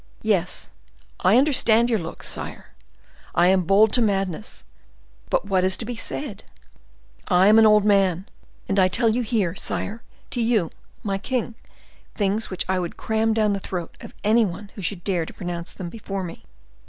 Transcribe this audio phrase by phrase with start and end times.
[0.23, 2.73] Yes—I understand your looks, sire.
[3.35, 4.63] I am bold to madness;
[5.29, 6.43] but what is to be said?
[7.27, 8.25] I am an old man,
[8.67, 10.01] and I tell you here, sire,
[10.31, 10.71] to you,
[11.03, 11.53] my king,
[12.15, 15.33] things which I would cram down the throat of any one who should dare to
[15.35, 16.45] pronounce them before me.